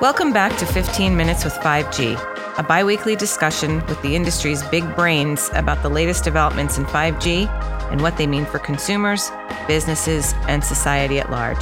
[0.00, 2.16] Welcome back to 15 Minutes with 5G,
[2.58, 7.46] a bi weekly discussion with the industry's big brains about the latest developments in 5G
[7.92, 9.30] and what they mean for consumers,
[9.68, 11.60] businesses, and society at large.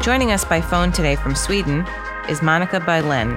[0.00, 1.80] Joining us by phone today from Sweden
[2.28, 3.36] is Monika Byléhn,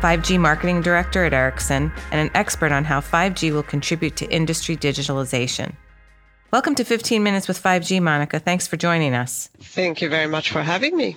[0.00, 4.76] 5G Marketing Director at Ericsson and an expert on how 5G will contribute to industry
[4.76, 5.76] digitalization.
[6.50, 8.42] Welcome to 15 Minutes with 5G, Monika.
[8.42, 9.50] Thanks for joining us.
[9.60, 11.14] Thank you very much for having me.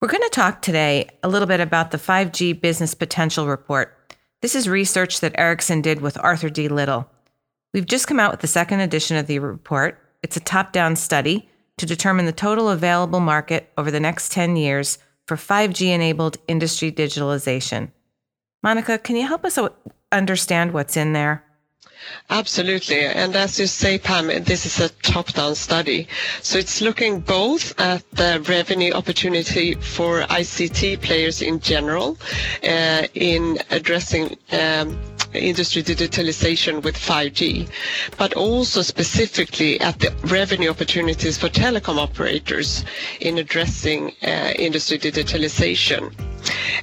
[0.00, 3.94] We're going to talk today a little bit about the 5G Business Potential Report.
[4.40, 6.68] This is research that Ericsson did with Arthur D.
[6.68, 7.06] Little.
[7.74, 9.98] We've just come out with the second edition of the report.
[10.22, 14.56] It's a top down study to determine the total available market over the next 10
[14.56, 17.90] years for 5G enabled industry digitalization.
[18.64, 19.58] Monika, can you help us
[20.10, 21.44] understand what's in there?
[22.30, 23.00] Absolutely.
[23.00, 26.06] And as you say, Pam, this is a top-down study.
[26.42, 32.16] So it's looking both at the revenue opportunity for ICT players in general
[32.62, 34.98] uh, in addressing um,
[35.34, 37.68] industry digitalization with 5G,
[38.16, 42.84] but also specifically at the revenue opportunities for telecom operators
[43.20, 46.12] in addressing uh, industry digitalization.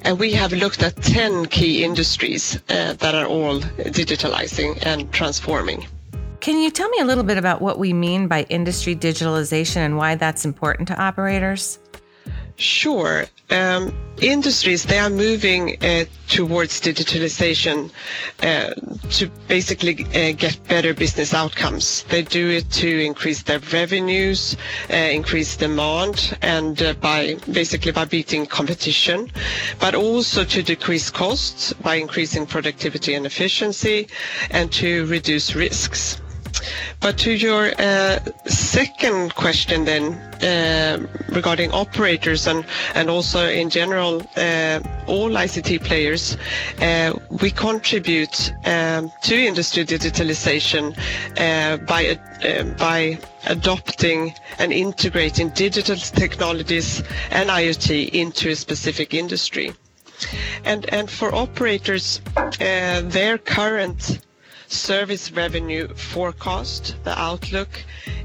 [0.03, 5.87] And we have looked at 10 key industries uh, that are all digitalizing and transforming.
[6.39, 9.97] Can you tell me a little bit about what we mean by industry digitalization and
[9.97, 11.79] why that's important to operators?
[12.57, 13.25] Sure.
[13.51, 17.91] Um, industries, they are moving uh, towards digitalization
[18.41, 18.73] uh,
[19.11, 22.03] to basically uh, get better business outcomes.
[22.09, 24.57] They do it to increase their revenues,
[24.89, 29.31] uh, increase demand, and uh, by basically by beating competition,
[29.79, 34.07] but also to decrease costs by increasing productivity and efficiency,
[34.49, 36.19] and to reduce risks.
[36.99, 42.65] But to your uh, second question then, uh, regarding operators and,
[43.09, 46.37] also in general, uh, all ICT players,
[47.41, 50.95] we contribute um, to industry digitalization
[51.87, 52.19] by,
[52.77, 59.71] by adopting and integrating digital technologies and IoT into a specific industry.
[60.65, 62.21] And, and for operators,
[62.59, 64.19] their current
[64.71, 67.69] service revenue forecast, the outlook,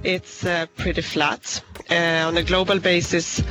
[0.02, 1.62] it's uh, pretty flat.
[1.90, 3.42] Uh, on a global basis,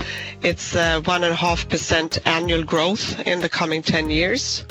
[0.42, 4.66] it's 1.5% uh, annual growth in the coming 10 years.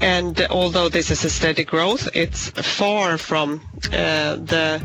[0.00, 3.60] And although this is a steady growth, it's far from
[3.90, 4.80] the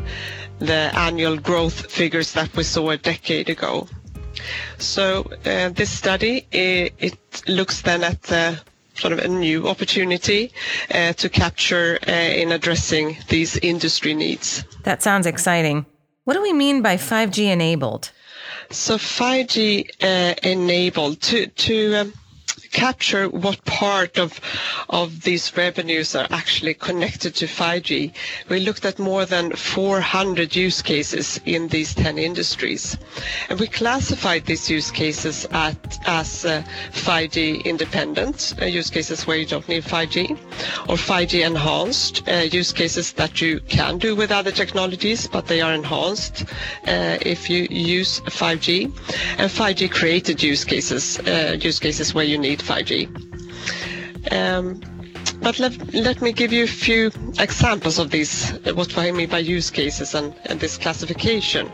[0.93, 3.87] annual growth figures that we saw a decade ago.
[4.77, 8.59] So this study, it, looks then at the
[8.99, 10.51] sort of a new opportunity
[10.93, 14.63] uh, to capture uh, in addressing these industry needs.
[14.83, 15.85] That sounds exciting.
[16.25, 18.11] What do we mean by 5G enabled?
[18.71, 22.13] So 5G uh, enabled to to um,
[22.71, 24.39] capture what part of
[24.89, 28.11] of these revenues are actually connected to 5G.
[28.49, 32.97] We looked at more than 400 use cases in these 10 industries.
[33.49, 39.45] And we classified these use cases as uh, 5G independent, uh, use cases where you
[39.45, 40.31] don't need 5G,
[40.89, 45.61] or 5G enhanced, uh, use cases that you can do with other technologies, but they
[45.61, 46.43] are enhanced
[46.87, 48.85] uh, if you use 5G,
[49.37, 54.31] and 5G created use cases, uh, use cases where you need 5G.
[54.31, 54.81] Um,
[55.41, 59.39] but let, let me give you a few examples of these, what I mean by
[59.39, 61.71] use cases and, and this classification.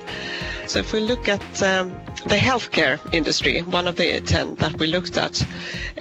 [0.68, 1.90] So if we look at um,
[2.28, 5.42] the healthcare industry, one of the 10 that we looked at,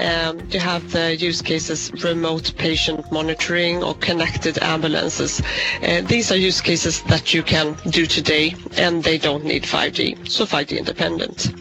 [0.01, 5.41] um, you have the use cases remote patient monitoring or connected ambulances.
[5.83, 10.29] Uh, these are use cases that you can do today and they don't need 5G,
[10.31, 11.53] so 5G independent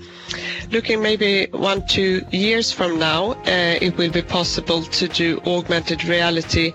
[0.73, 6.03] looking maybe one, two years from now, uh, it will be possible to do augmented
[6.03, 6.73] reality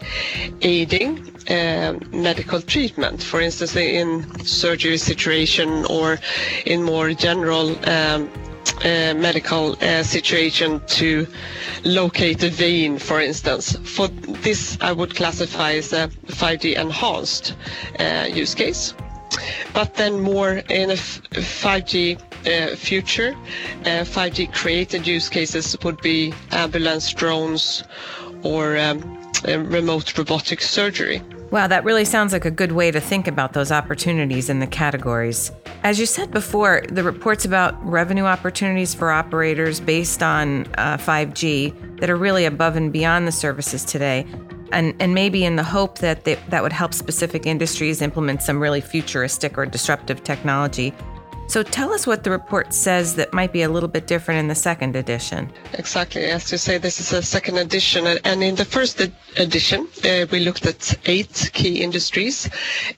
[0.62, 1.18] aiding
[1.50, 4.08] uh, medical treatment, for instance, in
[4.44, 6.18] surgery situation or
[6.64, 8.30] in more general um,
[8.84, 11.26] uh, medical uh, situation to
[11.84, 13.76] locate a vein, for instance.
[13.82, 14.06] For
[14.46, 17.54] this, I would classify as a 5G enhanced
[17.98, 18.94] uh, use case.
[19.74, 23.36] But then more in a 5G uh, future,
[23.82, 27.84] uh, 5G created use cases would be ambulance drones
[28.42, 29.02] or um,
[29.46, 31.22] uh, remote robotic surgery.
[31.50, 34.66] Wow, that really sounds like a good way to think about those opportunities in the
[34.66, 35.50] categories.
[35.82, 42.00] As you said before, the reports about revenue opportunities for operators based on uh, 5G
[42.00, 44.26] that are really above and beyond the services today,
[44.72, 48.60] and, and maybe in the hope that they, that would help specific industries implement some
[48.60, 50.92] really futuristic or disruptive technology.
[51.48, 54.48] So tell us what the report says that might be a little bit different in
[54.48, 55.50] the second edition.
[55.72, 56.26] Exactly.
[56.26, 58.06] As you say, this is a second edition.
[58.06, 59.00] And in the first
[59.36, 62.50] edition, uh, we looked at eight key industries.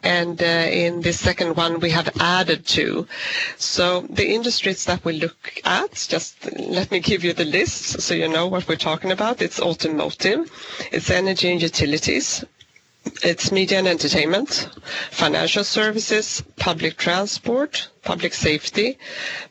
[0.02, 3.06] And uh, in the second one, we have added two.
[3.56, 8.14] So the industries that we look at, just let me give you the list so
[8.14, 9.40] you know what we're talking about.
[9.42, 10.50] It's automotive,
[10.90, 12.44] it's energy and utilities,
[13.22, 14.68] it's media and entertainment,
[15.10, 18.98] financial services, public transport, public safety,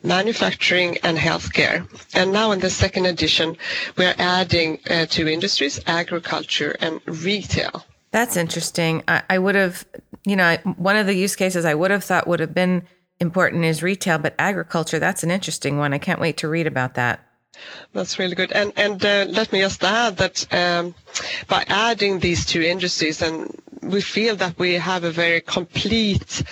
[0.02, 1.86] manufacturing, and healthcare.
[2.14, 3.56] And now in the second edition,
[3.96, 7.84] we are adding uh, two industries, agriculture and retail.
[8.10, 9.04] That's interesting.
[9.06, 9.86] I would have,
[10.24, 12.82] you know, one of the use cases I would have thought would have been
[13.20, 15.92] important is retail, but agriculture, that's an interesting one.
[15.92, 17.24] I can't wait to read about that.
[17.92, 18.52] That's really good.
[18.52, 20.94] And and uh, let me just add that um,
[21.48, 26.42] by adding these two industries, and we feel that we have a very complete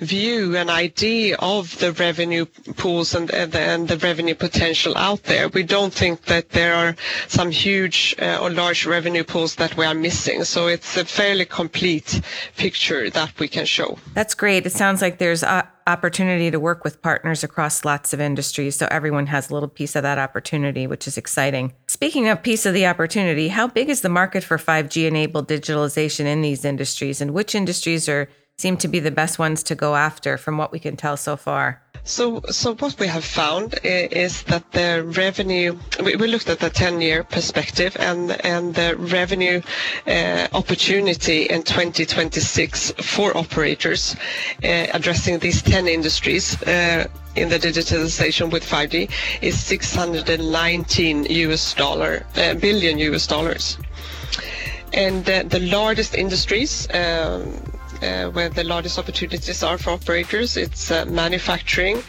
[0.00, 5.22] view and idea of the revenue pools and, and, the, and the revenue potential out
[5.24, 5.48] there.
[5.48, 6.96] We don't think that there are
[7.28, 10.44] some huge uh, or large revenue pools that we are missing.
[10.44, 12.20] So it's a fairly complete
[12.56, 13.98] picture that we can show.
[14.14, 14.66] That's great.
[14.66, 18.86] It sounds like there's a opportunity to work with partners across lots of industries so
[18.90, 21.72] everyone has a little piece of that opportunity which is exciting.
[21.88, 26.24] Speaking of piece of the opportunity how big is the market for 5g enabled digitalization
[26.24, 29.96] in these industries and which industries are seem to be the best ones to go
[29.96, 34.42] after from what we can tell so far so, so what we have found is
[34.44, 39.60] that the revenue, we, looked at the 10-year perspective and, and the revenue
[40.06, 44.16] uh, opportunity in 2026 for operators
[44.64, 47.06] uh, addressing these 10 industries uh,
[47.36, 49.10] in the digitalization with 5G
[49.42, 53.78] is 619 US dollar, uh, billion US dollars.
[54.92, 57.69] And the largest industries um,
[58.02, 60.56] uh, where the largest opportunities are for operators.
[60.56, 62.02] It's uh, manufacturing.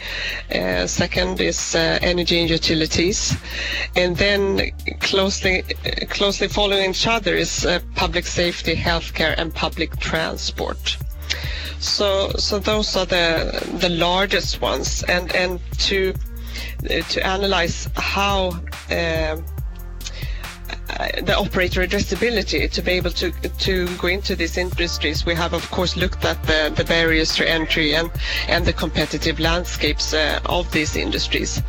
[0.54, 3.36] Uh, second is energy and utilities.
[3.96, 5.62] And then closely
[6.10, 10.96] closely following each other is public safety, healthcare, and public transport.
[11.78, 15.02] So so those are the the largest ones.
[15.04, 16.14] And and to
[17.10, 18.60] to analyze how
[18.90, 19.36] uh,
[21.22, 25.24] the operator addressability to be able to to go into these industries.
[25.24, 28.10] We have of course looked at the, the barriers to entry and
[28.48, 31.62] and the competitive landscapes uh, of these industries.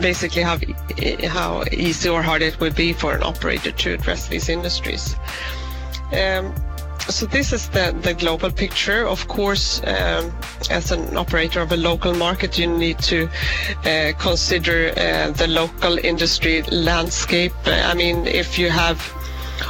[0.00, 0.58] Basically, how
[1.28, 5.16] how easy or hard it would be for an operator to address these industries.
[6.12, 6.54] Um,
[7.08, 9.06] so this is the, the global picture.
[9.06, 10.32] Of course, um,
[10.70, 13.28] as an operator of a local market, you need to
[13.84, 17.52] uh, consider uh, the local industry landscape.
[17.66, 18.98] I mean, if you have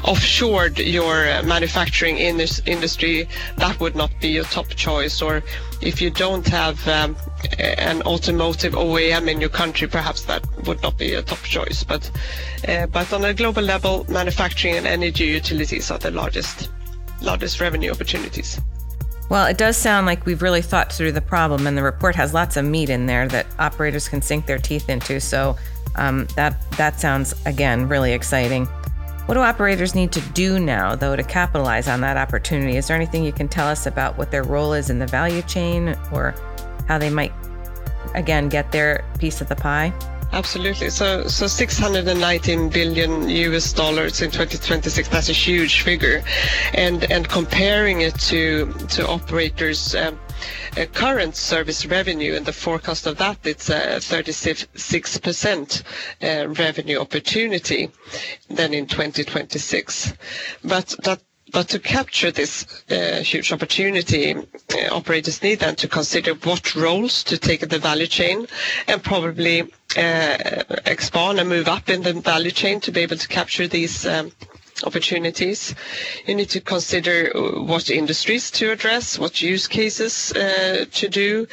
[0.04, 5.22] offshored your uh, manufacturing in this industry, that would not be your top choice.
[5.22, 5.42] Or
[5.80, 7.16] if you don't have um,
[7.58, 11.84] an automotive OEM in your country, perhaps that would not be a top choice.
[11.84, 12.10] But,
[12.68, 16.70] uh, but on a global level, manufacturing and energy utilities are the largest
[17.22, 18.60] largest revenue opportunities.
[19.30, 22.34] Well, it does sound like we've really thought through the problem, and the report has
[22.34, 25.20] lots of meat in there that operators can sink their teeth into.
[25.20, 25.56] So
[25.94, 28.66] um, that that sounds again really exciting.
[29.26, 32.76] What do operators need to do now, though, to capitalize on that opportunity?
[32.76, 35.42] Is there anything you can tell us about what their role is in the value
[35.42, 36.34] chain, or
[36.88, 37.32] how they might
[38.14, 39.94] again get their piece of the pie?
[40.32, 40.88] Absolutely.
[40.88, 45.08] So, so 619 billion US dollars in 2026.
[45.08, 46.24] That's a huge figure,
[46.72, 49.94] and and comparing it to to operators.
[49.94, 50.18] Um,
[50.76, 55.82] uh, current service revenue and the forecast of that, it's a 36%
[56.22, 57.90] uh, revenue opportunity
[58.48, 60.14] then in 2026.
[60.64, 61.20] But that
[61.52, 64.42] but to capture this uh, huge opportunity, uh,
[64.90, 68.46] operators need then to consider what roles to take in the value chain
[68.88, 69.62] and probably
[69.96, 74.06] uh, expand and move up in the value chain to be able to capture these
[74.06, 74.32] um,
[74.84, 75.74] opportunities.
[76.26, 81.46] You need to consider what industries to address, what use cases to do,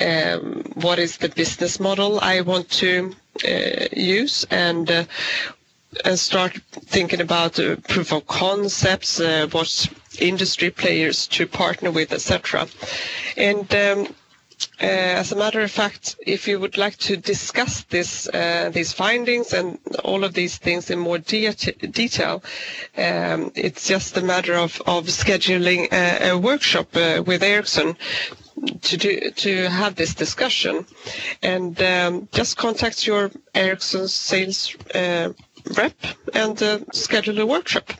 [0.00, 3.14] um, what is the business model I want to
[3.96, 5.08] use, and
[6.04, 9.88] and start thinking about uh, proof of concepts, uh, what
[10.20, 12.66] industry players to partner with, etc.
[13.36, 14.06] And um,
[14.80, 18.92] uh, as a matter of fact, if you would like to discuss this, uh, these
[18.92, 21.52] findings and all of these things in more de-
[21.90, 22.42] detail,
[22.96, 27.96] um, it's just a matter of, of scheduling a, a workshop uh, with Ericsson
[28.82, 30.84] to do to have this discussion,
[31.42, 35.28] and um, just contact your Ericsson sales uh,
[35.76, 35.94] rep
[36.34, 37.90] and uh, schedule a workshop.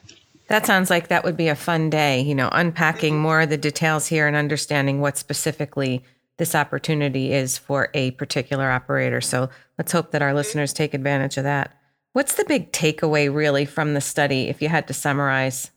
[0.49, 3.59] That sounds like that would be a fun day, you know, unpacking more of the
[3.59, 6.03] details here and understanding what specifically
[6.39, 9.21] this opportunity is for a particular operator.
[9.21, 11.77] So let's hope that our listeners take advantage of that.
[12.15, 15.71] What's the big takeaway really from the study if you had to summarize?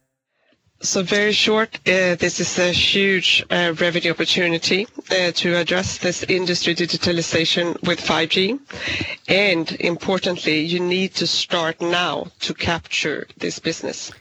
[0.83, 6.23] So very short, uh, this is a huge uh, revenue opportunity uh, to address this
[6.23, 8.59] industry digitalization with 5G.
[9.27, 14.11] And importantly, you need to start now to capture this business.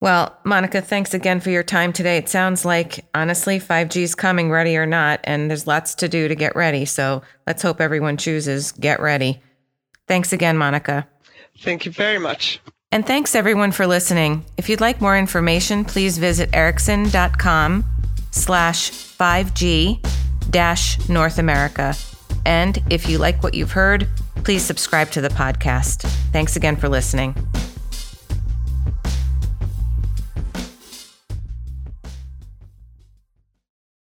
[0.00, 2.16] Well, Monika, thanks again for your time today.
[2.16, 6.26] It sounds like, honestly, 5G is coming, ready or not, and there's lots to do
[6.28, 6.86] to get ready.
[6.86, 9.42] So let's hope everyone chooses get ready.
[10.06, 11.06] Thanks again, Monika.
[11.60, 12.60] Thank you very much.
[12.90, 14.44] And thanks everyone for listening.
[14.56, 17.84] If you'd like more information, please visit ericsson.com
[18.30, 21.94] slash 5G dash North America.
[22.46, 24.08] And if you like what you've heard,
[24.42, 26.08] please subscribe to the podcast.
[26.32, 27.34] Thanks again for listening.